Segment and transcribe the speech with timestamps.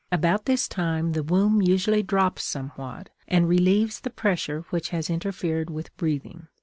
[0.11, 5.69] About this time the womb usually drops somewhat and relieves the pressure which has interfered
[5.69, 6.47] with breathing.